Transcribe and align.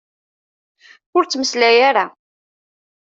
Ur 1.15 1.23
ttmeslay 1.25 1.77
ara! 1.89 2.05